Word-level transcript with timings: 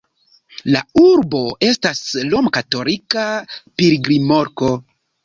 La 0.75 0.79
urbo 1.01 1.41
estas 1.67 1.99
romkatolika 2.31 3.27
pilgrimloko. 3.83 4.73